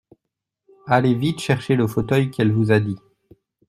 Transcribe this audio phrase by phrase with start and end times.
[0.87, 2.97] Allez vite chercher le fauteuil qu’elle vous a dit.